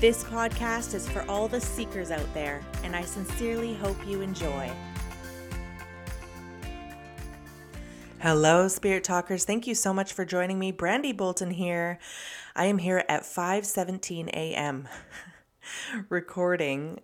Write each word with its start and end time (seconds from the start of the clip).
This 0.00 0.24
podcast 0.24 0.94
is 0.94 1.06
for 1.06 1.26
all 1.28 1.46
the 1.46 1.60
seekers 1.60 2.10
out 2.10 2.32
there, 2.32 2.62
and 2.84 2.96
I 2.96 3.02
sincerely 3.02 3.74
hope 3.74 3.98
you 4.06 4.22
enjoy. 4.22 4.72
Hello, 8.18 8.66
Spirit 8.66 9.04
Talkers. 9.04 9.44
Thank 9.44 9.66
you 9.66 9.74
so 9.74 9.92
much 9.92 10.14
for 10.14 10.24
joining 10.24 10.58
me. 10.58 10.72
Brandy 10.72 11.12
Bolton 11.12 11.50
here. 11.50 11.98
I 12.56 12.64
am 12.64 12.78
here 12.78 13.04
at 13.10 13.24
5:17 13.24 14.28
a.m. 14.28 14.88
recording. 16.08 17.00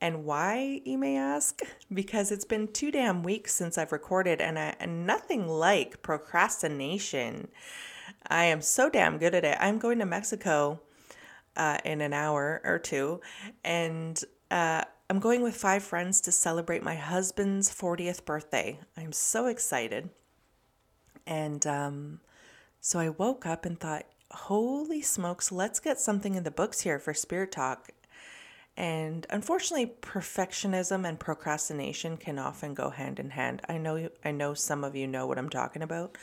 And 0.00 0.24
why, 0.24 0.80
you 0.86 0.96
may 0.96 1.18
ask? 1.18 1.60
Because 1.92 2.32
it's 2.32 2.46
been 2.46 2.68
two 2.68 2.90
damn 2.90 3.22
weeks 3.22 3.54
since 3.54 3.76
I've 3.76 3.92
recorded, 3.92 4.40
and, 4.40 4.58
I, 4.58 4.74
and 4.80 5.06
nothing 5.06 5.48
like 5.48 6.00
procrastination. 6.00 7.48
I 8.26 8.44
am 8.44 8.62
so 8.62 8.88
damn 8.88 9.18
good 9.18 9.34
at 9.34 9.44
it. 9.44 9.58
I'm 9.60 9.78
going 9.78 9.98
to 9.98 10.06
Mexico 10.06 10.80
uh, 11.56 11.78
in 11.84 12.00
an 12.00 12.12
hour 12.12 12.60
or 12.64 12.78
two. 12.78 13.20
And 13.64 14.22
uh, 14.50 14.84
I'm 15.10 15.18
going 15.18 15.42
with 15.42 15.56
five 15.56 15.82
friends 15.82 16.20
to 16.22 16.32
celebrate 16.32 16.82
my 16.82 16.94
husband's 16.94 17.72
40th 17.74 18.24
birthday. 18.24 18.78
I'm 18.96 19.12
so 19.12 19.46
excited. 19.46 20.10
And 21.26 21.66
um, 21.66 22.20
so 22.80 22.98
I 22.98 23.10
woke 23.10 23.46
up 23.46 23.64
and 23.64 23.78
thought, 23.78 24.06
holy 24.30 25.02
smokes, 25.02 25.52
let's 25.52 25.80
get 25.80 26.00
something 26.00 26.34
in 26.34 26.44
the 26.44 26.50
books 26.50 26.80
here 26.80 26.98
for 26.98 27.14
Spirit 27.14 27.52
Talk. 27.52 27.90
And 28.76 29.26
unfortunately, 29.28 29.94
perfectionism 30.00 31.06
and 31.06 31.20
procrastination 31.20 32.16
can 32.16 32.38
often 32.38 32.72
go 32.72 32.88
hand 32.88 33.18
in 33.18 33.30
hand. 33.30 33.60
I 33.68 33.76
know 33.76 34.08
I 34.24 34.30
know 34.30 34.54
some 34.54 34.82
of 34.82 34.96
you 34.96 35.06
know 35.06 35.26
what 35.26 35.38
I'm 35.38 35.50
talking 35.50 35.82
about. 35.82 36.16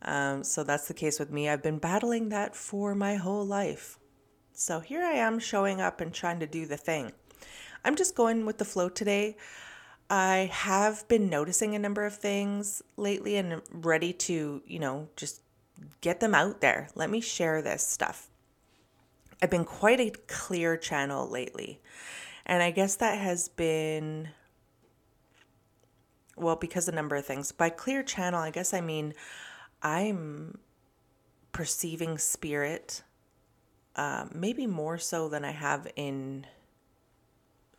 Um, 0.00 0.44
so 0.44 0.64
that's 0.64 0.88
the 0.88 0.94
case 0.94 1.18
with 1.18 1.30
me. 1.30 1.48
I've 1.48 1.62
been 1.62 1.78
battling 1.78 2.30
that 2.30 2.56
for 2.56 2.94
my 2.94 3.16
whole 3.16 3.44
life. 3.44 3.98
So 4.56 4.78
here 4.78 5.02
I 5.02 5.14
am 5.14 5.40
showing 5.40 5.80
up 5.80 6.00
and 6.00 6.14
trying 6.14 6.38
to 6.38 6.46
do 6.46 6.64
the 6.64 6.76
thing. 6.76 7.10
I'm 7.84 7.96
just 7.96 8.14
going 8.14 8.46
with 8.46 8.58
the 8.58 8.64
flow 8.64 8.88
today. 8.88 9.36
I 10.08 10.48
have 10.52 11.06
been 11.08 11.28
noticing 11.28 11.74
a 11.74 11.78
number 11.78 12.06
of 12.06 12.16
things 12.16 12.80
lately 12.96 13.36
and 13.36 13.62
ready 13.72 14.12
to, 14.12 14.62
you 14.64 14.78
know, 14.78 15.08
just 15.16 15.42
get 16.00 16.20
them 16.20 16.36
out 16.36 16.60
there. 16.60 16.88
Let 16.94 17.10
me 17.10 17.20
share 17.20 17.62
this 17.62 17.84
stuff. 17.84 18.28
I've 19.42 19.50
been 19.50 19.64
quite 19.64 19.98
a 19.98 20.12
clear 20.28 20.76
channel 20.76 21.28
lately. 21.28 21.80
And 22.46 22.62
I 22.62 22.70
guess 22.70 22.94
that 22.96 23.18
has 23.18 23.48
been, 23.48 24.28
well, 26.36 26.56
because 26.56 26.86
a 26.86 26.92
number 26.92 27.16
of 27.16 27.26
things. 27.26 27.50
By 27.50 27.70
clear 27.70 28.04
channel, 28.04 28.40
I 28.40 28.50
guess 28.50 28.72
I 28.72 28.80
mean 28.80 29.14
I'm 29.82 30.58
perceiving 31.50 32.18
spirit 32.18 33.02
uh, 33.96 34.26
maybe 34.32 34.66
more 34.66 34.98
so 34.98 35.28
than 35.28 35.44
I 35.44 35.52
have 35.52 35.90
in 35.96 36.46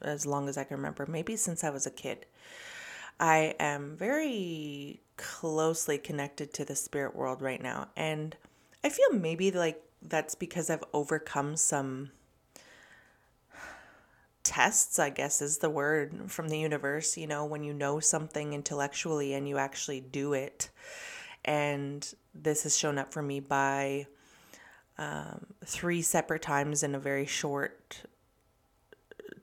as 0.01 0.25
long 0.25 0.47
as 0.47 0.57
I 0.57 0.63
can 0.63 0.77
remember, 0.77 1.05
maybe 1.05 1.35
since 1.35 1.63
I 1.63 1.69
was 1.69 1.85
a 1.85 1.91
kid. 1.91 2.25
I 3.19 3.55
am 3.59 3.95
very 3.97 5.01
closely 5.17 5.97
connected 5.97 6.53
to 6.53 6.65
the 6.65 6.75
spirit 6.75 7.15
world 7.15 7.41
right 7.41 7.61
now. 7.61 7.87
And 7.95 8.35
I 8.83 8.89
feel 8.89 9.13
maybe 9.13 9.51
like 9.51 9.81
that's 10.01 10.35
because 10.35 10.69
I've 10.69 10.83
overcome 10.93 11.55
some 11.55 12.11
tests, 14.43 14.99
I 14.99 15.09
guess 15.09 15.41
is 15.41 15.57
the 15.57 15.69
word 15.69 16.31
from 16.31 16.49
the 16.49 16.59
universe. 16.59 17.17
You 17.17 17.27
know, 17.27 17.45
when 17.45 17.63
you 17.63 17.73
know 17.73 17.99
something 17.99 18.53
intellectually 18.53 19.33
and 19.33 19.47
you 19.47 19.57
actually 19.57 20.01
do 20.01 20.33
it. 20.33 20.69
And 21.43 22.07
this 22.33 22.63
has 22.63 22.77
shown 22.77 22.97
up 22.97 23.13
for 23.13 23.21
me 23.21 23.39
by 23.39 24.07
um, 24.97 25.47
three 25.65 26.01
separate 26.01 26.41
times 26.41 26.83
in 26.83 26.95
a 26.95 26.99
very 26.99 27.25
short 27.25 28.03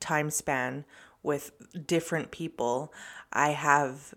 time 0.01 0.31
span 0.31 0.85
with 1.23 1.53
different 1.87 2.31
people, 2.31 2.93
I 3.33 3.51
have 3.51 4.15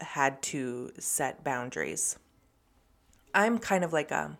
had 0.00 0.42
to 0.42 0.92
set 0.98 1.42
boundaries. 1.42 2.18
I'm 3.34 3.58
kind 3.58 3.84
of 3.84 3.92
like 3.92 4.10
a 4.10 4.38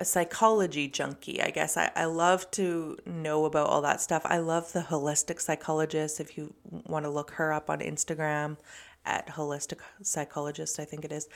a 0.00 0.04
psychology 0.04 0.88
junkie, 0.88 1.42
I 1.42 1.50
guess. 1.50 1.76
I, 1.76 1.90
I 1.94 2.06
love 2.06 2.50
to 2.52 2.96
know 3.04 3.44
about 3.44 3.68
all 3.68 3.82
that 3.82 4.00
stuff. 4.00 4.22
I 4.24 4.38
love 4.38 4.72
the 4.72 4.80
holistic 4.80 5.42
psychologist. 5.42 6.20
If 6.20 6.38
you 6.38 6.54
want 6.64 7.04
to 7.04 7.10
look 7.10 7.32
her 7.32 7.52
up 7.52 7.68
on 7.68 7.80
Instagram 7.80 8.56
at 9.04 9.28
holistic 9.28 9.80
psychologist, 10.02 10.80
I 10.80 10.86
think 10.86 11.04
it 11.04 11.12
is. 11.12 11.28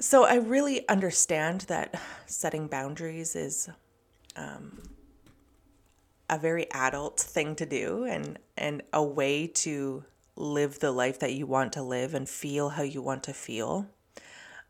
So 0.00 0.24
I 0.24 0.36
really 0.36 0.88
understand 0.88 1.62
that 1.62 2.00
setting 2.26 2.66
boundaries 2.66 3.36
is 3.36 3.68
um, 4.36 4.82
a 6.28 6.38
very 6.38 6.70
adult 6.72 7.20
thing 7.20 7.54
to 7.56 7.66
do 7.66 8.04
and, 8.04 8.38
and 8.56 8.82
a 8.92 9.02
way 9.02 9.46
to 9.46 10.04
live 10.34 10.78
the 10.78 10.90
life 10.90 11.18
that 11.20 11.34
you 11.34 11.46
want 11.46 11.72
to 11.74 11.82
live 11.82 12.14
and 12.14 12.28
feel 12.28 12.70
how 12.70 12.82
you 12.82 13.02
want 13.02 13.22
to 13.24 13.32
feel. 13.32 13.86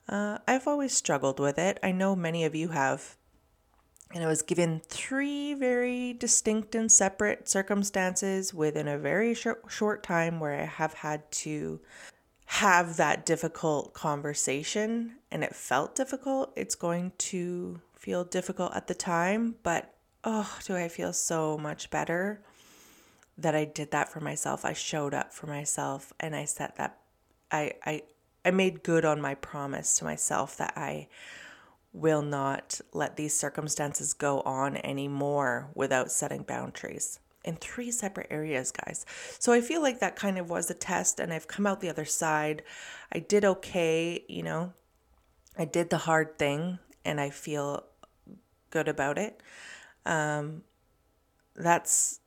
Uh, 0.08 0.38
I've 0.46 0.66
always 0.66 0.92
struggled 0.92 1.38
with 1.38 1.58
it. 1.58 1.78
I 1.82 1.92
know 1.92 2.16
many 2.16 2.44
of 2.44 2.54
you 2.54 2.68
have. 2.68 3.16
And 4.14 4.22
I 4.22 4.26
was 4.26 4.42
given 4.42 4.82
three 4.88 5.54
very 5.54 6.12
distinct 6.12 6.74
and 6.74 6.92
separate 6.92 7.48
circumstances 7.48 8.52
within 8.52 8.86
a 8.86 8.98
very 8.98 9.32
short, 9.32 9.64
short 9.68 10.02
time 10.02 10.38
where 10.38 10.60
I 10.60 10.64
have 10.64 10.92
had 10.94 11.30
to 11.32 11.80
have 12.52 12.98
that 12.98 13.24
difficult 13.24 13.94
conversation 13.94 15.14
and 15.30 15.42
it 15.42 15.54
felt 15.54 15.94
difficult, 15.94 16.52
it's 16.54 16.74
going 16.74 17.10
to 17.16 17.80
feel 17.94 18.24
difficult 18.24 18.74
at 18.76 18.88
the 18.88 18.94
time, 18.94 19.54
but 19.62 19.94
oh, 20.22 20.58
do 20.66 20.76
I 20.76 20.88
feel 20.88 21.14
so 21.14 21.56
much 21.56 21.88
better 21.88 22.42
that 23.38 23.54
I 23.54 23.64
did 23.64 23.90
that 23.92 24.12
for 24.12 24.20
myself. 24.20 24.66
I 24.66 24.74
showed 24.74 25.14
up 25.14 25.32
for 25.32 25.46
myself 25.46 26.12
and 26.20 26.36
I 26.36 26.44
set 26.44 26.76
that 26.76 26.98
I 27.50 27.72
I 27.86 28.02
I 28.44 28.50
made 28.50 28.82
good 28.82 29.06
on 29.06 29.18
my 29.18 29.34
promise 29.34 29.96
to 29.96 30.04
myself 30.04 30.58
that 30.58 30.74
I 30.76 31.08
will 31.94 32.22
not 32.22 32.82
let 32.92 33.16
these 33.16 33.34
circumstances 33.34 34.12
go 34.12 34.42
on 34.42 34.76
anymore 34.76 35.70
without 35.74 36.12
setting 36.12 36.42
boundaries 36.42 37.18
in 37.44 37.56
three 37.56 37.90
separate 37.90 38.28
areas, 38.30 38.70
guys. 38.72 39.04
So 39.38 39.52
I 39.52 39.60
feel 39.60 39.82
like 39.82 40.00
that 40.00 40.16
kind 40.16 40.38
of 40.38 40.50
was 40.50 40.70
a 40.70 40.74
test, 40.74 41.20
and 41.20 41.32
I've 41.32 41.48
come 41.48 41.66
out 41.66 41.80
the 41.80 41.88
other 41.88 42.04
side. 42.04 42.62
I 43.12 43.18
did 43.18 43.44
okay, 43.44 44.24
you 44.28 44.42
know, 44.42 44.72
I 45.58 45.64
did 45.64 45.90
the 45.90 45.98
hard 45.98 46.38
thing, 46.38 46.78
and 47.04 47.20
I 47.20 47.30
feel 47.30 47.84
good 48.70 48.88
about 48.88 49.18
it. 49.18 49.42
Um, 50.06 50.62
that's 51.54 52.20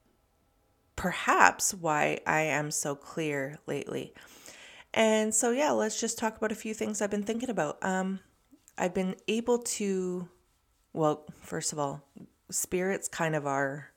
perhaps 0.95 1.73
why 1.73 2.19
I 2.25 2.41
am 2.41 2.71
so 2.71 2.95
clear 2.95 3.57
lately. 3.67 4.13
And 4.93 5.35
so, 5.35 5.51
yeah, 5.51 5.71
let's 5.71 5.99
just 5.99 6.17
talk 6.17 6.37
about 6.37 6.51
a 6.53 6.55
few 6.55 6.73
things 6.73 7.01
I've 7.01 7.11
been 7.11 7.23
thinking 7.23 7.50
about. 7.50 7.83
Um, 7.83 8.19
I've 8.77 8.94
been 8.94 9.15
able 9.27 9.59
to, 9.59 10.29
well, 10.94 11.25
first 11.41 11.73
of 11.73 11.79
all, 11.79 12.01
spirits 12.50 13.07
kind 13.07 13.35
of 13.35 13.45
are 13.45 13.91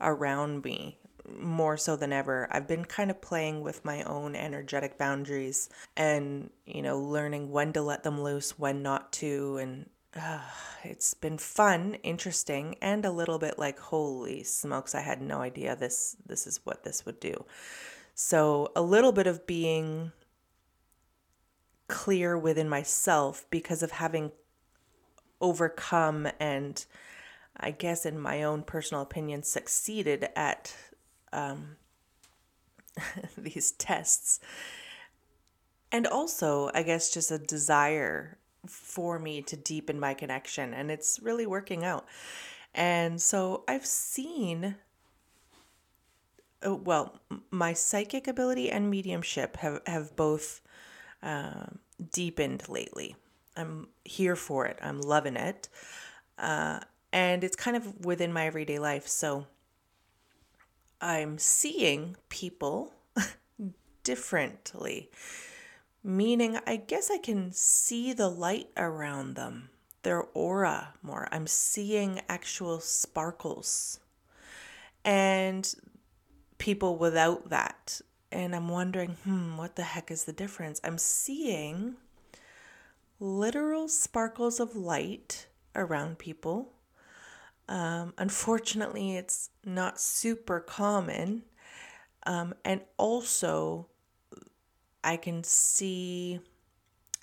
around 0.00 0.64
me 0.64 0.98
more 1.38 1.76
so 1.76 1.96
than 1.96 2.12
ever. 2.12 2.48
I've 2.50 2.68
been 2.68 2.84
kind 2.84 3.10
of 3.10 3.20
playing 3.20 3.62
with 3.62 3.84
my 3.84 4.02
own 4.04 4.36
energetic 4.36 4.96
boundaries 4.96 5.68
and, 5.96 6.50
you 6.64 6.82
know, 6.82 6.98
learning 6.98 7.50
when 7.50 7.72
to 7.72 7.82
let 7.82 8.02
them 8.02 8.20
loose, 8.20 8.58
when 8.58 8.82
not 8.82 9.12
to. 9.14 9.58
And 9.58 9.90
uh, 10.14 10.40
it's 10.84 11.14
been 11.14 11.38
fun, 11.38 11.94
interesting, 12.02 12.76
and 12.80 13.04
a 13.04 13.10
little 13.10 13.38
bit 13.38 13.58
like, 13.58 13.78
holy 13.78 14.42
smokes, 14.44 14.94
I 14.94 15.00
had 15.00 15.20
no 15.20 15.40
idea 15.40 15.76
this, 15.76 16.16
this 16.26 16.46
is 16.46 16.60
what 16.64 16.84
this 16.84 17.04
would 17.04 17.20
do. 17.20 17.44
So 18.14 18.72
a 18.76 18.82
little 18.82 19.12
bit 19.12 19.26
of 19.26 19.46
being 19.46 20.12
clear 21.88 22.38
within 22.38 22.68
myself 22.68 23.44
because 23.50 23.82
of 23.82 23.92
having 23.92 24.32
overcome 25.40 26.28
and 26.40 26.84
I 27.58 27.70
guess, 27.70 28.06
in 28.06 28.18
my 28.18 28.42
own 28.42 28.62
personal 28.62 29.02
opinion, 29.02 29.42
succeeded 29.42 30.28
at 30.36 30.74
um, 31.32 31.76
these 33.38 33.72
tests. 33.72 34.40
And 35.92 36.06
also, 36.06 36.70
I 36.74 36.82
guess, 36.82 37.12
just 37.12 37.30
a 37.30 37.38
desire 37.38 38.38
for 38.66 39.18
me 39.18 39.42
to 39.42 39.56
deepen 39.56 40.00
my 40.00 40.14
connection, 40.14 40.74
and 40.74 40.90
it's 40.90 41.20
really 41.22 41.46
working 41.46 41.84
out. 41.84 42.06
And 42.74 43.20
so 43.22 43.64
I've 43.68 43.86
seen 43.86 44.76
uh, 46.66 46.74
well, 46.74 47.20
my 47.50 47.72
psychic 47.72 48.26
ability 48.26 48.70
and 48.70 48.90
mediumship 48.90 49.56
have, 49.58 49.80
have 49.86 50.16
both 50.16 50.60
uh, 51.22 51.66
deepened 52.12 52.68
lately. 52.68 53.16
I'm 53.56 53.88
here 54.04 54.36
for 54.36 54.66
it. 54.66 54.78
I'm 54.82 55.00
loving 55.00 55.36
it. 55.36 55.68
Uh, 56.38 56.80
and 57.16 57.42
it's 57.42 57.56
kind 57.56 57.78
of 57.78 58.04
within 58.04 58.30
my 58.30 58.44
everyday 58.44 58.78
life. 58.78 59.08
So 59.08 59.46
I'm 61.00 61.38
seeing 61.38 62.14
people 62.28 62.92
differently, 64.02 65.08
meaning 66.04 66.58
I 66.66 66.76
guess 66.76 67.10
I 67.10 67.16
can 67.16 67.52
see 67.52 68.12
the 68.12 68.28
light 68.28 68.68
around 68.76 69.34
them, 69.34 69.70
their 70.02 70.24
aura 70.34 70.92
more. 71.02 71.26
I'm 71.32 71.46
seeing 71.46 72.20
actual 72.28 72.80
sparkles. 72.80 73.98
And 75.02 75.74
people 76.58 76.98
without 76.98 77.48
that. 77.48 78.02
And 78.30 78.54
I'm 78.54 78.68
wondering, 78.68 79.16
hmm, 79.24 79.56
what 79.56 79.76
the 79.76 79.84
heck 79.84 80.10
is 80.10 80.24
the 80.24 80.34
difference? 80.34 80.82
I'm 80.84 80.98
seeing 80.98 81.94
literal 83.18 83.88
sparkles 83.88 84.60
of 84.60 84.76
light 84.76 85.46
around 85.74 86.18
people. 86.18 86.74
Um, 87.68 88.14
unfortunately, 88.18 89.16
it's 89.16 89.50
not 89.64 90.00
super 90.00 90.60
common. 90.60 91.42
Um, 92.24 92.54
and 92.64 92.80
also, 92.96 93.88
I 95.02 95.16
can 95.16 95.44
see 95.44 96.40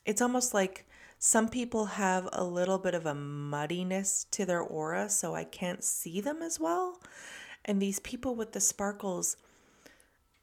it's 0.06 0.22
almost 0.22 0.54
like 0.54 0.86
some 1.20 1.48
people 1.48 1.86
have 1.86 2.28
a 2.34 2.44
little 2.44 2.78
bit 2.78 2.94
of 2.94 3.06
a 3.06 3.16
muddiness 3.16 4.26
to 4.32 4.46
their 4.46 4.62
aura, 4.62 5.10
so 5.10 5.34
I 5.34 5.46
can't 5.46 5.84
see 5.84 6.20
them 6.20 6.42
as 6.42 6.60
well. 6.60 7.00
And 7.66 7.82
these 7.82 8.00
people 8.00 8.36
with 8.36 8.52
the 8.52 8.60
sparkles, 8.60 9.38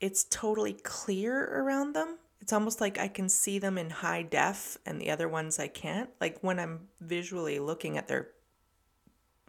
it's 0.00 0.24
totally 0.24 0.72
clear 0.72 1.44
around 1.44 1.94
them. 1.94 2.16
It's 2.40 2.54
almost 2.54 2.80
like 2.80 2.98
I 2.98 3.08
can 3.08 3.28
see 3.28 3.58
them 3.58 3.76
in 3.76 3.90
high 3.90 4.22
def 4.22 4.78
and 4.86 4.98
the 4.98 5.10
other 5.10 5.28
ones 5.28 5.58
I 5.58 5.68
can't. 5.68 6.08
Like 6.18 6.38
when 6.40 6.58
I'm 6.58 6.88
visually 7.00 7.58
looking 7.58 7.98
at 7.98 8.08
their 8.08 8.28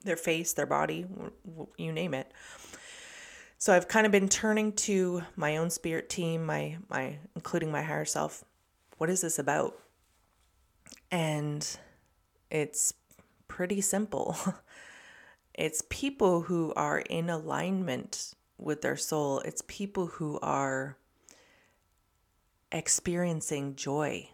their 0.03 0.15
face, 0.15 0.53
their 0.53 0.65
body, 0.65 1.05
you 1.77 1.91
name 1.91 2.13
it. 2.13 2.31
So 3.57 3.73
I've 3.73 3.87
kind 3.87 4.05
of 4.05 4.11
been 4.11 4.29
turning 4.29 4.73
to 4.73 5.21
my 5.35 5.57
own 5.57 5.69
spirit 5.69 6.09
team, 6.09 6.45
my 6.45 6.77
my 6.89 7.17
including 7.35 7.71
my 7.71 7.83
higher 7.83 8.05
self. 8.05 8.43
What 8.97 9.09
is 9.09 9.21
this 9.21 9.37
about? 9.37 9.77
And 11.11 11.67
it's 12.49 12.93
pretty 13.47 13.81
simple. 13.81 14.35
It's 15.53 15.83
people 15.89 16.41
who 16.41 16.73
are 16.75 16.99
in 16.99 17.29
alignment 17.29 18.33
with 18.57 18.81
their 18.81 18.95
soul. 18.95 19.39
It's 19.39 19.61
people 19.67 20.07
who 20.07 20.39
are 20.41 20.97
experiencing 22.71 23.75
joy 23.75 24.29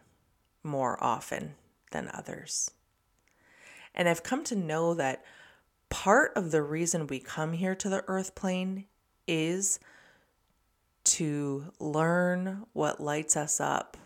more 0.63 1.01
often 1.03 1.55
than 1.91 2.09
others. 2.13 2.71
And 3.95 4.07
I've 4.07 4.23
come 4.23 4.43
to 4.45 4.55
know 4.55 4.93
that 4.93 5.23
part 5.89 6.31
of 6.35 6.51
the 6.51 6.61
reason 6.61 7.07
we 7.07 7.19
come 7.19 7.53
here 7.53 7.75
to 7.75 7.89
the 7.89 8.03
earth 8.07 8.35
plane 8.35 8.85
is 9.27 9.79
to 11.03 11.71
learn 11.79 12.65
what 12.73 12.99
lights 12.99 13.37
us 13.37 13.59
up 13.59 13.97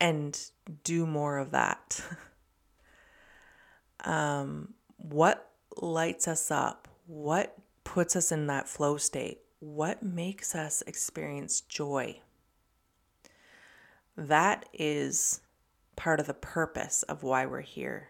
and 0.00 0.50
do 0.84 1.06
more 1.06 1.38
of 1.38 1.50
that. 1.52 2.00
um, 4.04 4.74
what 4.96 5.50
lights 5.76 6.28
us 6.28 6.50
up? 6.50 6.88
What 7.06 7.56
puts 7.84 8.16
us 8.16 8.30
in 8.32 8.46
that 8.48 8.68
flow 8.68 8.96
state? 8.96 9.40
What 9.60 10.02
makes 10.02 10.54
us 10.54 10.82
experience 10.86 11.62
joy? 11.62 12.20
That 14.16 14.68
is 14.72 15.40
part 15.96 16.20
of 16.20 16.26
the 16.26 16.34
purpose 16.34 17.02
of 17.04 17.22
why 17.22 17.46
we're 17.46 17.60
here. 17.60 18.08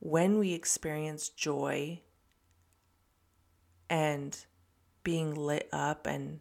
When 0.00 0.38
we 0.38 0.52
experience 0.52 1.28
joy 1.28 2.00
and 3.88 4.36
being 5.02 5.34
lit 5.34 5.68
up 5.72 6.06
and 6.06 6.40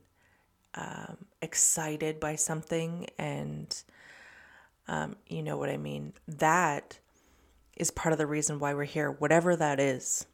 um, 0.76 1.18
excited 1.42 2.20
by 2.20 2.36
something, 2.36 3.08
and 3.18 3.76
um, 4.88 5.16
you 5.28 5.44
know 5.44 5.58
what 5.58 5.70
I 5.70 5.78
mean, 5.78 6.14
that 6.28 7.00
is 7.76 7.92
part 7.92 8.12
of 8.12 8.18
the 8.18 8.28
reason 8.28 8.60
why 8.60 8.74
we're 8.74 8.84
here, 8.84 9.12
whatever 9.12 9.56
that 9.56 9.80
is. 9.80 10.26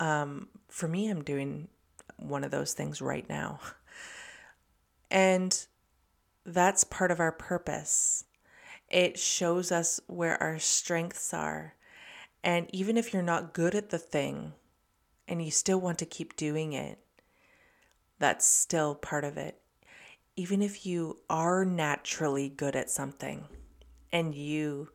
Um, 0.00 0.48
for 0.68 0.88
me, 0.88 1.08
I'm 1.08 1.22
doing 1.22 1.68
one 2.16 2.44
of 2.44 2.50
those 2.50 2.72
things 2.72 3.00
right 3.00 3.28
now. 3.28 3.60
And 5.10 5.66
that's 6.44 6.82
part 6.84 7.10
of 7.10 7.20
our 7.20 7.32
purpose. 7.32 8.24
It 8.90 9.18
shows 9.18 9.70
us 9.70 10.00
where 10.06 10.42
our 10.42 10.58
strengths 10.58 11.32
are. 11.32 11.74
And 12.44 12.68
even 12.74 12.98
if 12.98 13.14
you're 13.14 13.22
not 13.22 13.54
good 13.54 13.74
at 13.74 13.88
the 13.88 13.98
thing 13.98 14.52
and 15.26 15.42
you 15.42 15.50
still 15.50 15.80
want 15.80 15.98
to 16.00 16.06
keep 16.06 16.36
doing 16.36 16.74
it, 16.74 16.98
that's 18.18 18.44
still 18.44 18.94
part 18.94 19.24
of 19.24 19.38
it. 19.38 19.62
Even 20.36 20.60
if 20.60 20.84
you 20.84 21.20
are 21.30 21.64
naturally 21.64 22.50
good 22.50 22.76
at 22.76 22.90
something 22.90 23.46
and 24.12 24.34
you 24.34 24.90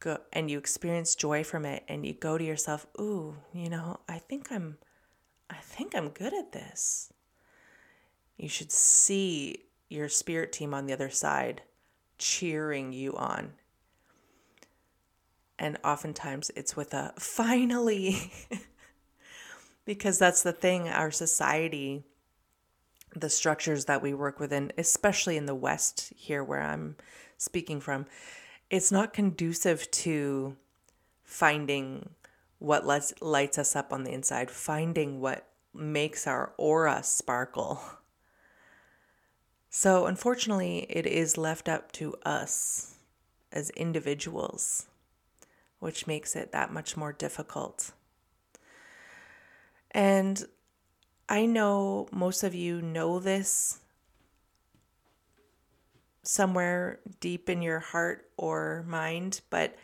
go 0.00 0.18
and 0.32 0.50
you 0.50 0.56
experience 0.56 1.14
joy 1.14 1.44
from 1.44 1.66
it 1.66 1.84
and 1.88 2.06
you 2.06 2.14
go 2.14 2.38
to 2.38 2.44
yourself, 2.44 2.86
"Ooh, 2.98 3.36
you 3.52 3.68
know, 3.68 4.00
I 4.08 4.18
think 4.18 4.50
I'm 4.50 4.78
I 5.50 5.56
think 5.56 5.94
I'm 5.94 6.08
good 6.08 6.32
at 6.32 6.52
this." 6.52 7.12
You 8.38 8.48
should 8.48 8.72
see 8.72 9.66
your 9.90 10.08
spirit 10.08 10.52
team 10.52 10.72
on 10.72 10.86
the 10.86 10.94
other 10.94 11.10
side 11.10 11.62
cheering 12.16 12.94
you 12.94 13.14
on. 13.14 13.54
And 15.64 15.78
oftentimes 15.82 16.50
it's 16.54 16.76
with 16.76 16.92
a 16.92 17.14
finally 17.18 18.30
because 19.86 20.18
that's 20.18 20.42
the 20.42 20.52
thing 20.52 20.90
our 20.90 21.10
society 21.10 22.04
the 23.16 23.30
structures 23.30 23.86
that 23.86 24.02
we 24.02 24.12
work 24.12 24.38
within, 24.38 24.72
especially 24.76 25.38
in 25.38 25.46
the 25.46 25.54
West 25.54 26.12
here 26.14 26.44
where 26.44 26.60
I'm 26.60 26.96
speaking 27.38 27.80
from, 27.80 28.04
it's 28.68 28.92
not 28.92 29.14
conducive 29.14 29.90
to 29.92 30.54
finding 31.22 32.10
what 32.58 32.84
lights, 32.84 33.14
lights 33.22 33.56
us 33.56 33.74
up 33.74 33.90
on 33.90 34.04
the 34.04 34.12
inside, 34.12 34.50
finding 34.50 35.18
what 35.18 35.46
makes 35.72 36.26
our 36.26 36.52
aura 36.58 37.02
sparkle. 37.02 37.80
So, 39.70 40.04
unfortunately, 40.04 40.86
it 40.90 41.06
is 41.06 41.38
left 41.38 41.70
up 41.70 41.90
to 41.92 42.16
us 42.26 42.96
as 43.50 43.70
individuals, 43.70 44.86
which 45.84 46.06
makes 46.06 46.34
it 46.34 46.50
that 46.50 46.72
much 46.72 46.96
more 46.96 47.12
difficult. 47.12 47.92
And 49.90 50.42
I 51.28 51.44
know 51.44 52.08
most 52.10 52.42
of 52.42 52.54
you 52.54 52.80
know 52.80 53.18
this 53.18 53.80
somewhere 56.22 57.00
deep 57.20 57.50
in 57.50 57.60
your 57.60 57.80
heart 57.80 58.30
or 58.38 58.82
mind, 58.88 59.42
but 59.50 59.76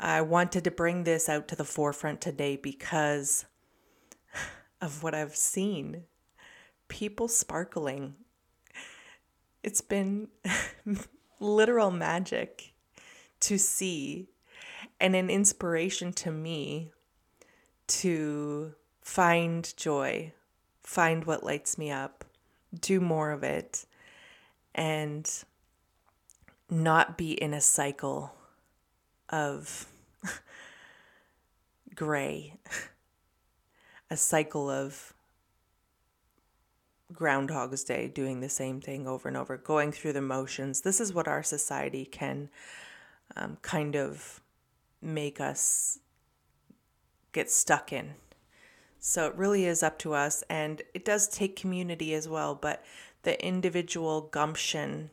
I 0.00 0.22
wanted 0.22 0.64
to 0.64 0.72
bring 0.72 1.04
this 1.04 1.28
out 1.28 1.46
to 1.46 1.54
the 1.54 1.64
forefront 1.64 2.20
today 2.20 2.56
because 2.56 3.44
of 4.80 5.04
what 5.04 5.14
I've 5.14 5.36
seen. 5.36 6.06
People 6.88 7.28
sparkling. 7.28 8.16
It's 9.62 9.80
been 9.80 10.26
literal 11.38 11.92
magic 11.92 12.72
to 13.38 13.58
see 13.58 14.26
and 15.00 15.16
an 15.16 15.30
inspiration 15.30 16.12
to 16.12 16.30
me 16.30 16.92
to 17.86 18.74
find 19.02 19.74
joy, 19.76 20.32
find 20.82 21.24
what 21.24 21.42
lights 21.42 21.78
me 21.78 21.90
up, 21.90 22.24
do 22.78 23.00
more 23.00 23.30
of 23.30 23.42
it, 23.42 23.86
and 24.74 25.44
not 26.68 27.18
be 27.18 27.32
in 27.32 27.52
a 27.52 27.60
cycle 27.60 28.32
of 29.30 29.86
gray, 31.94 32.54
a 34.10 34.16
cycle 34.16 34.70
of 34.70 35.14
Groundhog's 37.12 37.82
Day, 37.82 38.06
doing 38.06 38.40
the 38.40 38.48
same 38.48 38.80
thing 38.80 39.08
over 39.08 39.26
and 39.26 39.36
over, 39.36 39.56
going 39.56 39.90
through 39.90 40.12
the 40.12 40.22
motions. 40.22 40.82
This 40.82 41.00
is 41.00 41.12
what 41.12 41.26
our 41.26 41.42
society 41.42 42.04
can 42.04 42.50
um, 43.36 43.58
kind 43.62 43.96
of 43.96 44.39
make 45.00 45.40
us 45.40 45.98
get 47.32 47.50
stuck 47.50 47.92
in. 47.92 48.14
So 48.98 49.26
it 49.26 49.34
really 49.36 49.64
is 49.64 49.82
up 49.82 49.98
to 50.00 50.12
us, 50.12 50.44
and 50.50 50.82
it 50.92 51.04
does 51.04 51.28
take 51.28 51.56
community 51.56 52.12
as 52.14 52.28
well, 52.28 52.54
but 52.54 52.84
the 53.22 53.42
individual 53.44 54.22
gumption 54.22 55.10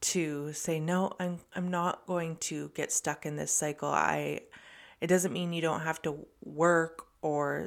to 0.00 0.50
say 0.54 0.80
no 0.80 1.12
i'm 1.20 1.38
i'm 1.54 1.68
not 1.68 2.06
going 2.06 2.34
to 2.36 2.70
get 2.74 2.90
stuck 2.90 3.26
in 3.26 3.36
this 3.36 3.52
cycle 3.52 3.90
i 3.90 4.40
it 5.02 5.08
doesn't 5.08 5.34
mean 5.34 5.52
you 5.52 5.60
don't 5.60 5.82
have 5.82 6.00
to 6.00 6.26
work 6.42 7.06
or 7.20 7.66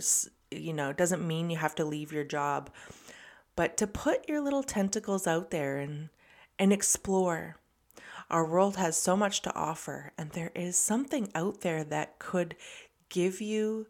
you 0.59 0.73
know, 0.73 0.89
it 0.89 0.97
doesn't 0.97 1.25
mean 1.25 1.49
you 1.49 1.57
have 1.57 1.75
to 1.75 1.85
leave 1.85 2.11
your 2.11 2.23
job, 2.23 2.69
but 3.55 3.77
to 3.77 3.87
put 3.87 4.27
your 4.27 4.41
little 4.41 4.63
tentacles 4.63 5.27
out 5.27 5.51
there 5.51 5.77
and 5.77 6.09
and 6.59 6.71
explore. 6.71 7.57
Our 8.29 8.45
world 8.45 8.77
has 8.77 8.97
so 8.97 9.15
much 9.15 9.41
to 9.43 9.53
offer, 9.53 10.13
and 10.17 10.31
there 10.31 10.51
is 10.55 10.77
something 10.77 11.29
out 11.35 11.61
there 11.61 11.83
that 11.83 12.19
could 12.19 12.55
give 13.09 13.41
you 13.41 13.87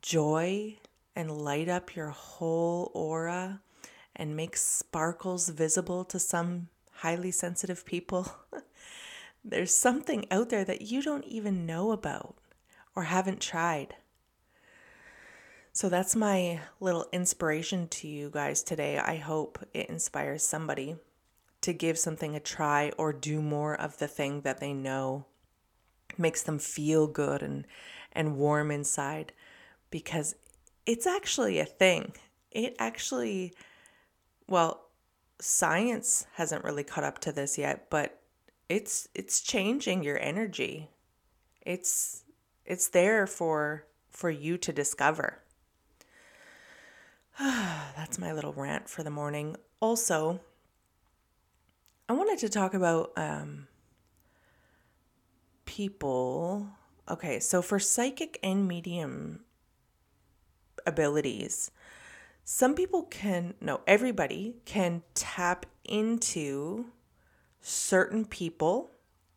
joy 0.00 0.78
and 1.14 1.30
light 1.30 1.68
up 1.68 1.94
your 1.94 2.10
whole 2.10 2.90
aura 2.94 3.60
and 4.16 4.36
make 4.36 4.56
sparkles 4.56 5.48
visible 5.48 6.04
to 6.04 6.18
some 6.18 6.68
highly 6.92 7.30
sensitive 7.30 7.84
people. 7.84 8.32
There's 9.44 9.74
something 9.74 10.26
out 10.30 10.50
there 10.50 10.64
that 10.64 10.82
you 10.82 11.02
don't 11.02 11.24
even 11.24 11.66
know 11.66 11.90
about 11.90 12.36
or 12.94 13.04
haven't 13.04 13.40
tried. 13.40 13.96
So 15.72 15.88
that's 15.88 16.14
my 16.14 16.60
little 16.80 17.06
inspiration 17.12 17.88
to 17.88 18.06
you 18.06 18.30
guys 18.30 18.62
today. 18.62 18.98
I 18.98 19.16
hope 19.16 19.58
it 19.72 19.88
inspires 19.88 20.44
somebody 20.44 20.96
to 21.62 21.72
give 21.72 21.98
something 21.98 22.36
a 22.36 22.40
try 22.40 22.92
or 22.98 23.12
do 23.12 23.40
more 23.40 23.74
of 23.80 23.98
the 23.98 24.08
thing 24.08 24.42
that 24.42 24.60
they 24.60 24.72
know 24.72 25.26
makes 26.18 26.42
them 26.42 26.58
feel 26.58 27.06
good 27.06 27.42
and 27.42 27.66
and 28.12 28.36
warm 28.36 28.70
inside 28.70 29.32
because 29.90 30.34
it's 30.84 31.06
actually 31.06 31.58
a 31.58 31.64
thing. 31.64 32.12
It 32.50 32.76
actually 32.78 33.54
well, 34.48 34.88
science 35.40 36.26
hasn't 36.34 36.64
really 36.64 36.84
caught 36.84 37.04
up 37.04 37.18
to 37.20 37.32
this 37.32 37.56
yet, 37.56 37.88
but 37.88 38.20
it's 38.68 39.08
it's 39.14 39.40
changing 39.40 40.02
your 40.02 40.18
energy. 40.18 40.90
It's 41.62 42.24
it's 42.64 42.88
there 42.88 43.26
for 43.26 43.86
for 44.10 44.30
you 44.30 44.58
to 44.58 44.72
discover. 44.72 45.38
That's 47.38 48.18
my 48.18 48.32
little 48.32 48.52
rant 48.52 48.88
for 48.88 49.02
the 49.02 49.10
morning. 49.10 49.56
Also, 49.80 50.40
I 52.12 52.14
wanted 52.14 52.40
to 52.40 52.50
talk 52.50 52.74
about 52.74 53.10
um, 53.16 53.68
people. 55.64 56.66
Okay, 57.08 57.40
so 57.40 57.62
for 57.62 57.78
psychic 57.78 58.38
and 58.42 58.68
medium 58.68 59.40
abilities, 60.84 61.70
some 62.44 62.74
people 62.74 63.04
can, 63.04 63.54
no, 63.62 63.80
everybody 63.86 64.56
can 64.66 65.02
tap 65.14 65.64
into 65.86 66.84
certain 67.62 68.26
people 68.26 68.90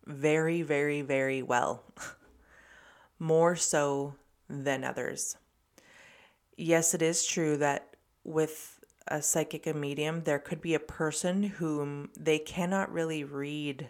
very, 0.05 0.61
very, 0.61 1.01
very 1.01 1.41
well, 1.41 1.85
more 3.19 3.55
so 3.55 4.15
than 4.49 4.83
others. 4.83 5.37
Yes, 6.57 6.93
it 6.93 7.01
is 7.01 7.25
true 7.25 7.55
that 7.55 7.95
with 8.25 8.74
a 9.07 9.21
psychic 9.21 9.67
a 9.67 9.73
medium, 9.73 10.23
there 10.23 10.39
could 10.39 10.61
be 10.61 10.73
a 10.73 10.79
person 10.79 11.43
whom 11.43 12.09
they 12.17 12.39
cannot 12.39 12.91
really 12.91 13.23
read. 13.23 13.89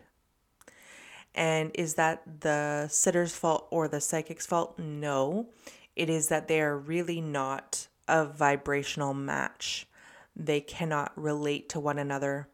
And 1.34 1.72
is 1.74 1.96
that 1.96 2.42
the 2.42 2.88
sitter's 2.90 3.36
fault 3.36 3.68
or 3.70 3.88
the 3.88 4.02
psychic's 4.02 4.46
fault? 4.46 4.80
No. 4.80 5.48
It 5.96 6.10
is 6.10 6.28
that 6.28 6.48
they 6.48 6.62
are 6.62 6.78
really 6.78 7.22
not 7.22 7.88
a 8.08 8.26
vibrational 8.26 9.14
match. 9.14 9.88
They 10.36 10.62
cannot 10.62 11.12
relate 11.16 11.70
to 11.70 11.80
one 11.80 11.98
another. 11.98 12.48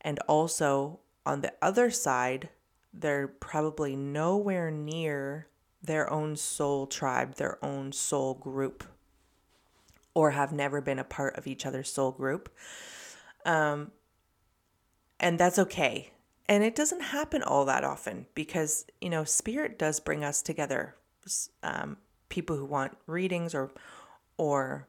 And 0.00 0.18
also, 0.20 1.00
on 1.26 1.42
the 1.42 1.52
other 1.60 1.90
side, 1.90 2.48
they're 2.92 3.28
probably 3.28 3.94
nowhere 3.96 4.70
near 4.70 5.46
their 5.82 6.10
own 6.10 6.36
soul 6.36 6.86
tribe, 6.86 7.36
their 7.36 7.62
own 7.64 7.92
soul 7.92 8.34
group, 8.34 8.84
or 10.14 10.32
have 10.32 10.52
never 10.52 10.80
been 10.80 10.98
a 10.98 11.04
part 11.04 11.36
of 11.36 11.46
each 11.46 11.66
other's 11.66 11.92
soul 11.92 12.10
group. 12.10 12.48
Um, 13.44 13.92
and 15.18 15.38
that's 15.38 15.58
okay. 15.58 16.10
And 16.48 16.64
it 16.64 16.74
doesn't 16.74 17.00
happen 17.02 17.42
all 17.42 17.64
that 17.66 17.84
often 17.84 18.26
because, 18.34 18.86
you 19.00 19.08
know, 19.08 19.24
spirit 19.24 19.78
does 19.78 20.00
bring 20.00 20.24
us 20.24 20.42
together. 20.42 20.96
Um, 21.62 21.98
people 22.28 22.56
who 22.56 22.64
want 22.64 22.96
readings 23.06 23.54
or 23.54 23.70
or 24.36 24.88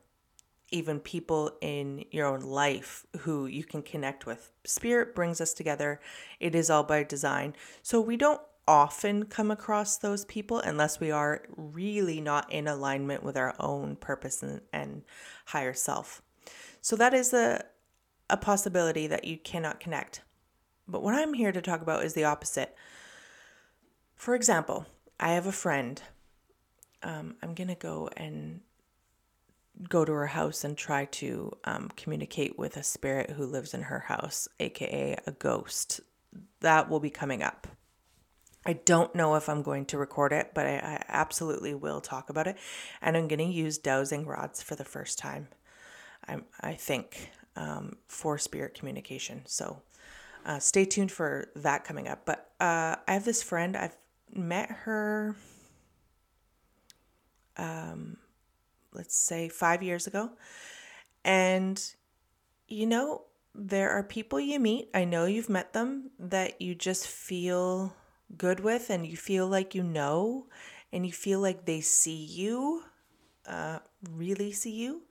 even 0.71 0.99
people 0.99 1.51
in 1.59 2.05
your 2.11 2.25
own 2.25 2.39
life 2.39 3.05
who 3.19 3.45
you 3.45 3.63
can 3.63 3.81
connect 3.81 4.25
with. 4.25 4.49
Spirit 4.63 5.13
brings 5.13 5.41
us 5.41 5.53
together. 5.53 5.99
It 6.39 6.55
is 6.55 6.69
all 6.69 6.83
by 6.83 7.03
design. 7.03 7.53
So 7.83 7.99
we 7.99 8.15
don't 8.15 8.41
often 8.67 9.25
come 9.25 9.51
across 9.51 9.97
those 9.97 10.25
people 10.25 10.59
unless 10.59 10.99
we 10.99 11.11
are 11.11 11.43
really 11.55 12.21
not 12.21 12.51
in 12.51 12.67
alignment 12.67 13.23
with 13.23 13.35
our 13.35 13.55
own 13.59 13.95
purpose 13.95 14.43
and, 14.43 14.61
and 14.71 15.03
higher 15.47 15.73
self. 15.73 16.21
So 16.81 16.95
that 16.95 17.13
is 17.13 17.33
a, 17.33 17.63
a 18.29 18.37
possibility 18.37 19.07
that 19.07 19.25
you 19.25 19.37
cannot 19.37 19.79
connect. 19.79 20.21
But 20.87 21.03
what 21.03 21.15
I'm 21.15 21.33
here 21.33 21.51
to 21.51 21.61
talk 21.61 21.81
about 21.81 22.03
is 22.03 22.13
the 22.13 22.23
opposite. 22.23 22.75
For 24.15 24.35
example, 24.35 24.85
I 25.19 25.33
have 25.33 25.47
a 25.47 25.51
friend 25.51 26.01
um, 27.03 27.35
I'm 27.41 27.53
going 27.53 27.67
to 27.67 27.75
go 27.75 28.09
and 28.15 28.61
go 29.89 30.05
to 30.05 30.11
her 30.11 30.27
house 30.27 30.63
and 30.63 30.77
try 30.77 31.05
to 31.05 31.51
um, 31.63 31.89
communicate 31.95 32.57
with 32.57 32.77
a 32.77 32.83
spirit 32.83 33.31
who 33.31 33.45
lives 33.45 33.73
in 33.73 33.83
her 33.83 33.99
house, 33.99 34.47
aka 34.59 35.17
a 35.25 35.31
ghost. 35.31 36.01
That 36.59 36.89
will 36.89 36.99
be 36.99 37.09
coming 37.09 37.41
up. 37.41 37.67
I 38.65 38.73
don't 38.73 39.13
know 39.15 39.35
if 39.35 39.49
I'm 39.49 39.63
going 39.63 39.85
to 39.87 39.97
record 39.97 40.33
it, 40.33 40.51
but 40.53 40.65
I, 40.65 40.75
I 40.75 41.05
absolutely 41.07 41.73
will 41.73 42.01
talk 42.01 42.29
about 42.29 42.47
it. 42.47 42.57
And 43.01 43.17
I'm 43.17 43.27
going 43.27 43.39
to 43.39 43.45
use 43.45 43.77
dowsing 43.77 44.25
rods 44.25 44.61
for 44.61 44.75
the 44.75 44.85
first 44.85 45.17
time, 45.17 45.47
I'm, 46.27 46.45
I 46.59 46.73
think, 46.73 47.31
um, 47.55 47.97
for 48.07 48.37
spirit 48.37 48.75
communication. 48.75 49.41
So 49.45 49.81
uh, 50.45 50.59
stay 50.59 50.85
tuned 50.85 51.11
for 51.11 51.49
that 51.55 51.83
coming 51.83 52.07
up. 52.07 52.25
But 52.25 52.51
uh, 52.59 52.97
I 53.07 53.13
have 53.13 53.25
this 53.25 53.41
friend, 53.41 53.75
I've 53.75 53.97
met 54.33 54.69
her 54.69 55.35
um, 57.57 58.17
let's 58.93 59.15
say 59.15 59.49
five 59.49 59.83
years 59.83 60.07
ago. 60.07 60.31
And, 61.23 61.83
you 62.67 62.85
know, 62.85 63.23
there 63.53 63.91
are 63.91 64.03
people 64.03 64.39
you 64.39 64.59
meet, 64.59 64.89
I 64.93 65.03
know 65.05 65.25
you've 65.25 65.49
met 65.49 65.73
them, 65.73 66.11
that 66.19 66.61
you 66.61 66.73
just 66.73 67.07
feel 67.07 67.93
good 68.37 68.59
with 68.59 68.89
and 68.89 69.05
you 69.05 69.17
feel 69.17 69.47
like 69.47 69.75
you 69.75 69.83
know 69.83 70.47
and 70.91 71.05
you 71.05 71.11
feel 71.11 71.39
like 71.39 71.65
they 71.65 71.81
see 71.81 72.23
you, 72.23 72.83
uh, 73.47 73.79
really 74.09 74.51
see 74.51 74.71
you. 74.71 75.03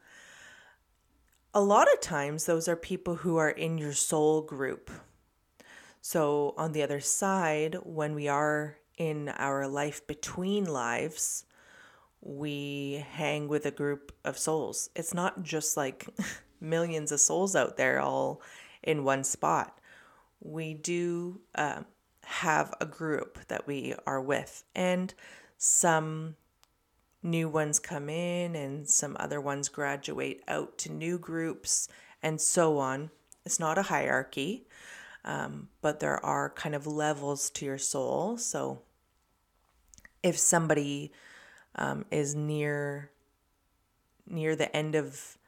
A 1.53 1.61
lot 1.61 1.93
of 1.93 2.00
times, 2.00 2.47
those 2.47 2.69
are 2.69 2.77
people 2.77 3.17
who 3.17 3.37
are 3.37 3.50
in 3.50 3.77
your 3.77 3.93
soul 3.93 4.43
group. 4.43 4.91
So, 6.00 6.55
on 6.57 6.73
the 6.73 6.83
other 6.83 7.00
side, 7.00 7.77
when 7.83 8.15
we 8.15 8.29
are 8.29 8.79
in 8.97 9.31
our 9.31 9.67
life 9.67 10.07
between 10.07 10.65
lives, 10.65 11.45
we 12.21 13.05
hang 13.12 13.49
with 13.49 13.67
a 13.67 13.71
group 13.71 14.12
of 14.25 14.39
souls. 14.39 14.91
It's 14.95 15.15
not 15.15 15.43
just 15.43 15.77
like 15.77 16.07
millions 16.61 17.11
of 17.11 17.21
souls 17.21 17.57
out 17.57 17.77
there 17.77 18.00
all 18.00 18.43
in 18.83 19.05
one 19.05 19.25
spot. 19.25 19.79
We 20.41 20.75
do 20.75 21.41
uh, 21.55 21.83
have 22.25 22.75
a 22.81 22.87
group 22.87 23.39
that 23.49 23.67
we 23.67 23.95
are 24.07 24.21
with, 24.21 24.65
and 24.75 25.15
some 25.57 26.37
new 27.23 27.49
ones 27.49 27.79
come 27.79 28.09
in, 28.09 28.55
and 28.57 28.89
some 28.89 29.17
other 29.21 29.41
ones 29.41 29.69
graduate 29.69 30.43
out 30.49 30.79
to 30.79 30.93
new 30.93 31.19
groups, 31.19 31.89
and 32.23 32.41
so 32.41 32.79
on. 32.79 33.11
It's 33.45 33.61
not 33.61 33.79
a 33.79 33.83
hierarchy, 33.83 34.67
um, 35.25 35.69
but 35.81 36.00
there 36.00 36.25
are 36.25 36.50
kind 36.50 36.75
of 36.75 36.87
levels 36.87 37.50
to 37.50 37.65
your 37.65 37.79
soul. 37.79 38.37
So 38.37 38.83
if 40.23 40.39
somebody 40.39 41.12
um, 41.77 42.05
is 42.11 42.35
near 42.35 43.11
near 44.27 44.55
the 44.55 44.75
end 44.75 44.95
of 44.95 45.39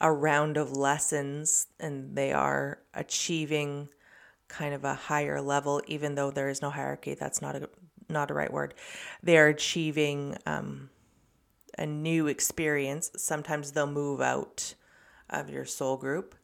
a 0.00 0.12
round 0.12 0.56
of 0.56 0.72
lessons 0.72 1.68
and 1.78 2.16
they 2.16 2.32
are 2.32 2.80
achieving 2.94 3.88
kind 4.52 4.74
of 4.74 4.84
a 4.84 4.94
higher 4.94 5.40
level 5.40 5.80
even 5.86 6.14
though 6.14 6.30
there 6.30 6.48
is 6.48 6.60
no 6.60 6.70
hierarchy 6.70 7.14
that's 7.14 7.40
not 7.40 7.56
a 7.56 7.68
not 8.12 8.30
a 8.30 8.34
right 8.34 8.52
word. 8.52 8.74
They 9.22 9.38
are 9.38 9.48
achieving 9.48 10.36
um, 10.46 10.90
a 11.78 11.86
new 11.86 12.26
experience. 12.26 13.10
Sometimes 13.16 13.72
they'll 13.72 13.86
move 13.86 14.20
out 14.20 14.74
of 15.30 15.48
your 15.48 15.64
soul 15.64 15.96
group 15.96 16.34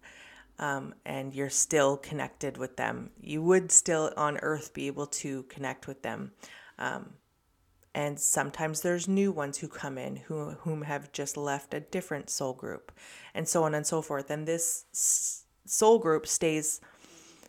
um, 0.58 0.94
and 1.04 1.34
you're 1.34 1.50
still 1.50 1.96
connected 1.96 2.56
with 2.56 2.76
them. 2.76 3.10
You 3.20 3.42
would 3.42 3.70
still 3.70 4.12
on 4.16 4.38
earth 4.38 4.72
be 4.74 4.86
able 4.86 5.06
to 5.06 5.44
connect 5.44 5.86
with 5.86 6.02
them. 6.02 6.32
Um, 6.78 7.14
and 7.94 8.18
sometimes 8.18 8.80
there's 8.80 9.08
new 9.08 9.32
ones 9.32 9.58
who 9.58 9.66
come 9.66 9.98
in 9.98 10.16
who 10.16 10.50
whom 10.50 10.82
have 10.82 11.10
just 11.10 11.36
left 11.36 11.74
a 11.74 11.80
different 11.80 12.30
soul 12.30 12.52
group 12.52 12.92
and 13.34 13.48
so 13.48 13.64
on 13.64 13.74
and 13.74 13.86
so 13.86 14.02
forth. 14.02 14.30
And 14.30 14.46
this 14.46 15.42
soul 15.64 15.98
group 15.98 16.26
stays 16.26 16.80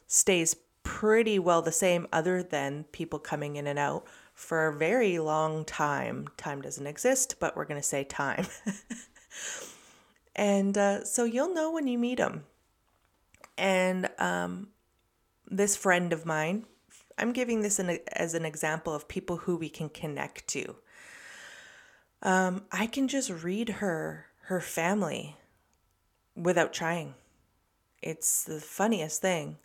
stays 0.10 0.58
pretty 0.84 1.40
well 1.40 1.62
the 1.62 1.72
same 1.72 2.06
other 2.12 2.44
than 2.44 2.84
people 2.92 3.20
coming 3.20 3.56
in 3.56 3.66
and 3.68 3.80
out 3.80 4.06
for 4.34 4.68
a 4.68 4.76
very 4.76 5.18
long 5.20 5.64
time 5.64 6.28
time 6.36 6.62
doesn't 6.62 6.88
exist 6.88 7.36
but 7.40 7.56
we're 7.56 7.66
going 7.66 7.80
to 7.80 7.88
say 7.88 8.04
time 8.04 8.46
And 10.40 10.78
uh, 10.78 11.04
so 11.04 11.26
you'll 11.26 11.54
know 11.54 11.70
when 11.70 11.88
you 11.88 11.98
meet 11.98 12.18
them. 12.18 12.46
And 13.58 14.10
um, 14.20 14.70
this 15.46 15.76
friend 15.76 16.14
of 16.14 16.26
mine, 16.26 16.66
I'm 17.18 17.34
giving 17.34 17.62
this 17.62 17.78
an, 17.78 18.00
as 18.14 18.34
an 18.34 18.46
example 18.46 18.96
of 18.96 19.10
people 19.10 19.36
who 19.36 19.58
we 19.58 19.68
can 19.68 19.90
connect 19.90 20.48
to. 20.48 20.78
Um, 22.24 22.64
I 22.72 22.88
can 22.88 23.10
just 23.10 23.30
read 23.30 23.68
her 23.70 24.28
her 24.44 24.62
family 24.62 25.36
without 26.38 26.72
trying. 26.72 27.16
It's 28.02 28.46
the 28.46 28.62
funniest 28.62 29.22
thing. 29.22 29.58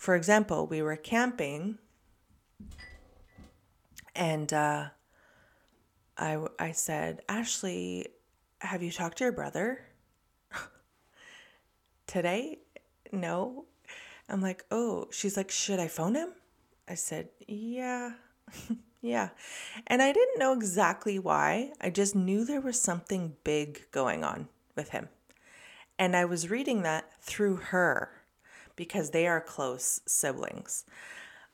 For 0.00 0.16
example, 0.16 0.66
we 0.66 0.80
were 0.80 0.96
camping 0.96 1.76
and 4.14 4.50
uh, 4.50 4.86
I, 6.16 6.38
I 6.58 6.72
said, 6.72 7.20
Ashley, 7.28 8.06
have 8.62 8.82
you 8.82 8.92
talked 8.92 9.18
to 9.18 9.24
your 9.24 9.32
brother 9.32 9.84
today? 12.06 12.60
No. 13.12 13.66
I'm 14.30 14.40
like, 14.40 14.64
oh, 14.70 15.08
she's 15.10 15.36
like, 15.36 15.50
should 15.50 15.78
I 15.78 15.88
phone 15.88 16.14
him? 16.14 16.30
I 16.88 16.94
said, 16.94 17.28
yeah, 17.46 18.12
yeah. 19.02 19.28
And 19.86 20.00
I 20.00 20.12
didn't 20.14 20.38
know 20.38 20.54
exactly 20.54 21.18
why. 21.18 21.72
I 21.78 21.90
just 21.90 22.16
knew 22.16 22.46
there 22.46 22.62
was 22.62 22.80
something 22.80 23.36
big 23.44 23.90
going 23.90 24.24
on 24.24 24.48
with 24.74 24.88
him. 24.88 25.10
And 25.98 26.16
I 26.16 26.24
was 26.24 26.48
reading 26.48 26.84
that 26.84 27.22
through 27.22 27.56
her 27.56 28.19
because 28.80 29.10
they 29.10 29.26
are 29.26 29.42
close 29.42 30.00
siblings. 30.06 30.86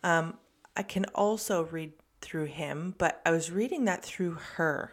Um, 0.05 0.35
I 0.77 0.85
can 0.85 1.07
also 1.07 1.65
read 1.65 1.93
through 2.21 2.45
him, 2.45 2.95
but 2.99 3.21
I 3.27 3.33
was 3.33 3.51
reading 3.51 3.85
that 3.87 4.05
through 4.05 4.35
her. 4.55 4.93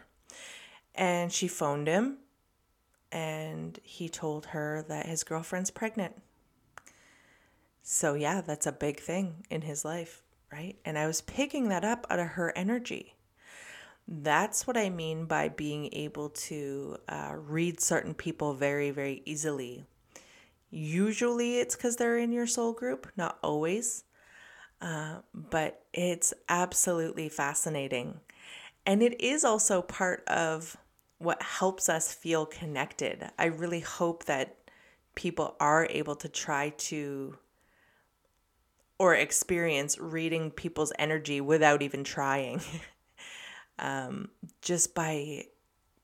And 0.96 1.32
she 1.32 1.46
phoned 1.46 1.86
him 1.86 2.18
and 3.12 3.78
he 3.84 4.08
told 4.08 4.46
her 4.46 4.84
that 4.88 5.06
his 5.06 5.22
girlfriend's 5.22 5.70
pregnant. 5.70 6.20
So, 7.84 8.14
yeah, 8.14 8.40
that's 8.40 8.66
a 8.66 8.72
big 8.72 8.98
thing 8.98 9.44
in 9.48 9.60
his 9.60 9.84
life, 9.84 10.24
right? 10.50 10.74
And 10.84 10.98
I 10.98 11.06
was 11.06 11.20
picking 11.20 11.68
that 11.68 11.84
up 11.84 12.04
out 12.10 12.18
of 12.18 12.30
her 12.30 12.52
energy. 12.56 13.14
That's 14.08 14.66
what 14.66 14.76
I 14.76 14.90
mean 14.90 15.26
by 15.26 15.50
being 15.50 15.88
able 15.92 16.30
to 16.30 16.96
uh, 17.08 17.34
read 17.36 17.80
certain 17.80 18.12
people 18.12 18.54
very, 18.54 18.90
very 18.90 19.22
easily. 19.24 19.84
Usually 20.74 21.60
it's 21.60 21.76
because 21.76 21.94
they're 21.94 22.18
in 22.18 22.32
your 22.32 22.48
soul 22.48 22.72
group, 22.72 23.06
not 23.16 23.38
always. 23.44 24.02
Uh, 24.80 25.18
but 25.32 25.84
it's 25.92 26.34
absolutely 26.48 27.28
fascinating. 27.28 28.18
And 28.84 29.00
it 29.00 29.20
is 29.20 29.44
also 29.44 29.82
part 29.82 30.26
of 30.26 30.76
what 31.18 31.40
helps 31.40 31.88
us 31.88 32.12
feel 32.12 32.44
connected. 32.44 33.30
I 33.38 33.46
really 33.46 33.80
hope 33.80 34.24
that 34.24 34.56
people 35.14 35.54
are 35.60 35.86
able 35.90 36.16
to 36.16 36.28
try 36.28 36.70
to 36.70 37.38
or 38.98 39.14
experience 39.14 39.96
reading 39.98 40.50
people's 40.50 40.92
energy 40.98 41.40
without 41.40 41.82
even 41.82 42.02
trying. 42.02 42.60
um, 43.78 44.28
just 44.60 44.92
by 44.92 45.44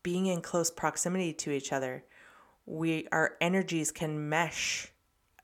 being 0.05 0.27
in 0.27 0.41
close 0.41 0.71
proximity 0.71 1.33
to 1.33 1.51
each 1.51 1.73
other, 1.73 2.05
we 2.67 3.07
our 3.13 3.37
energies 3.41 3.91
can 3.91 4.29
mesh 4.29 4.89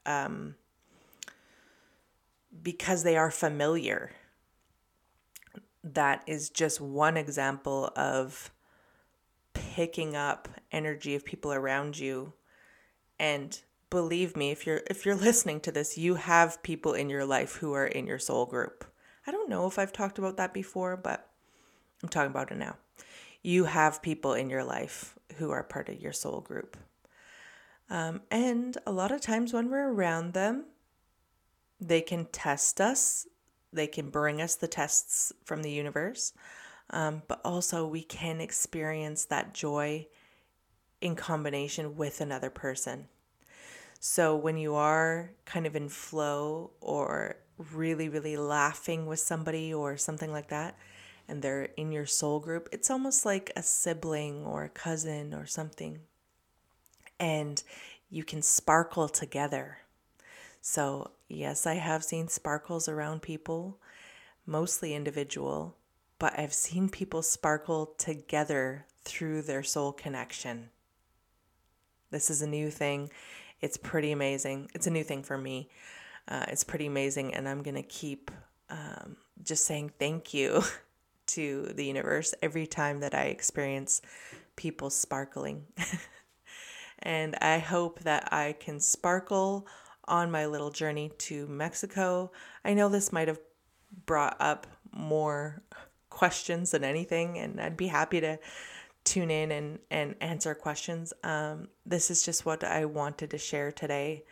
um, 0.04 0.54
because 2.62 3.02
they 3.02 3.16
are 3.16 3.30
familiar. 3.30 4.12
That 5.82 6.22
is 6.26 6.50
just 6.50 6.80
one 6.80 7.16
example 7.16 7.90
of 7.96 8.50
picking 9.54 10.16
up 10.16 10.48
energy 10.72 11.14
of 11.14 11.24
people 11.24 11.52
around 11.52 11.98
you 11.98 12.32
and 13.18 13.60
believe 13.88 14.36
me 14.36 14.50
if 14.50 14.66
you're 14.66 14.82
if 14.88 15.06
you're 15.06 15.14
listening 15.14 15.60
to 15.60 15.72
this 15.72 15.96
you 15.96 16.16
have 16.16 16.62
people 16.62 16.92
in 16.92 17.08
your 17.08 17.24
life 17.24 17.56
who 17.56 17.72
are 17.72 17.86
in 17.86 18.06
your 18.06 18.18
soul 18.18 18.44
group 18.44 18.84
i 19.26 19.30
don't 19.30 19.48
know 19.48 19.66
if 19.66 19.78
i've 19.78 19.92
talked 19.92 20.18
about 20.18 20.36
that 20.36 20.52
before 20.52 20.96
but 20.96 21.30
I'm 22.02 22.08
talking 22.08 22.30
about 22.30 22.50
it 22.50 22.58
now. 22.58 22.76
You 23.42 23.64
have 23.64 24.02
people 24.02 24.34
in 24.34 24.50
your 24.50 24.64
life 24.64 25.14
who 25.36 25.50
are 25.50 25.62
part 25.62 25.88
of 25.88 26.00
your 26.00 26.12
soul 26.12 26.40
group. 26.40 26.76
Um, 27.88 28.22
and 28.30 28.76
a 28.86 28.92
lot 28.92 29.12
of 29.12 29.20
times 29.20 29.52
when 29.52 29.70
we're 29.70 29.92
around 29.92 30.32
them, 30.32 30.64
they 31.80 32.00
can 32.00 32.26
test 32.26 32.80
us, 32.80 33.26
they 33.72 33.86
can 33.86 34.10
bring 34.10 34.40
us 34.40 34.54
the 34.54 34.68
tests 34.68 35.32
from 35.44 35.62
the 35.62 35.70
universe, 35.70 36.32
um, 36.90 37.22
but 37.28 37.40
also 37.44 37.86
we 37.86 38.02
can 38.02 38.40
experience 38.40 39.24
that 39.26 39.54
joy 39.54 40.06
in 41.00 41.14
combination 41.14 41.96
with 41.96 42.20
another 42.20 42.50
person. 42.50 43.06
So 44.00 44.36
when 44.36 44.56
you 44.56 44.74
are 44.74 45.30
kind 45.44 45.66
of 45.66 45.76
in 45.76 45.88
flow 45.88 46.70
or 46.80 47.36
really, 47.72 48.08
really 48.08 48.36
laughing 48.36 49.06
with 49.06 49.20
somebody 49.20 49.72
or 49.72 49.96
something 49.96 50.32
like 50.32 50.48
that, 50.48 50.76
and 51.28 51.42
they're 51.42 51.64
in 51.76 51.92
your 51.92 52.06
soul 52.06 52.40
group, 52.40 52.68
it's 52.72 52.90
almost 52.90 53.26
like 53.26 53.50
a 53.56 53.62
sibling 53.62 54.44
or 54.44 54.64
a 54.64 54.68
cousin 54.68 55.34
or 55.34 55.46
something. 55.46 56.00
And 57.18 57.62
you 58.10 58.24
can 58.24 58.42
sparkle 58.42 59.08
together. 59.08 59.78
So, 60.60 61.12
yes, 61.28 61.66
I 61.66 61.74
have 61.74 62.04
seen 62.04 62.28
sparkles 62.28 62.88
around 62.88 63.22
people, 63.22 63.78
mostly 64.44 64.94
individual, 64.94 65.76
but 66.18 66.38
I've 66.38 66.54
seen 66.54 66.88
people 66.88 67.22
sparkle 67.22 67.94
together 67.98 68.86
through 69.02 69.42
their 69.42 69.62
soul 69.62 69.92
connection. 69.92 70.70
This 72.10 72.30
is 72.30 72.42
a 72.42 72.46
new 72.46 72.70
thing. 72.70 73.10
It's 73.60 73.76
pretty 73.76 74.12
amazing. 74.12 74.70
It's 74.74 74.86
a 74.86 74.90
new 74.90 75.04
thing 75.04 75.22
for 75.22 75.38
me. 75.38 75.68
Uh, 76.28 76.44
it's 76.48 76.64
pretty 76.64 76.86
amazing, 76.86 77.34
and 77.34 77.48
I'm 77.48 77.62
going 77.62 77.76
to 77.76 77.82
keep 77.82 78.30
um, 78.68 79.16
just 79.42 79.64
saying 79.64 79.92
thank 79.98 80.34
you 80.34 80.62
to 81.26 81.72
the 81.74 81.84
universe 81.84 82.34
every 82.42 82.66
time 82.66 83.00
that 83.00 83.14
I 83.14 83.24
experience 83.24 84.02
people 84.56 84.90
sparkling. 84.90 85.66
and 87.00 87.36
I 87.40 87.58
hope 87.58 88.00
that 88.00 88.32
I 88.32 88.54
can 88.58 88.80
sparkle 88.80 89.66
on 90.06 90.30
my 90.30 90.46
little 90.46 90.70
journey 90.70 91.10
to 91.18 91.46
Mexico. 91.46 92.30
I 92.64 92.74
know 92.74 92.88
this 92.88 93.12
might 93.12 93.28
have 93.28 93.40
brought 94.06 94.36
up 94.40 94.66
more 94.92 95.62
questions 96.10 96.70
than 96.70 96.84
anything, 96.84 97.38
and 97.38 97.60
I'd 97.60 97.76
be 97.76 97.88
happy 97.88 98.20
to 98.20 98.38
tune 99.04 99.30
in 99.30 99.52
and, 99.52 99.78
and 99.90 100.14
answer 100.20 100.54
questions. 100.54 101.12
Um, 101.22 101.68
this 101.84 102.10
is 102.10 102.22
just 102.22 102.46
what 102.46 102.64
I 102.64 102.84
wanted 102.84 103.30
to 103.30 103.38
share 103.38 103.70
today. 103.72 104.24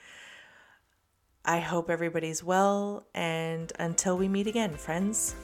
I 1.45 1.61
hope 1.61 1.91
everybody's 1.91 2.43
well, 2.43 3.07
and 3.15 3.73
until 3.79 4.17
we 4.17 4.29
meet 4.29 4.47
again, 4.47 4.75
friends. 4.75 5.35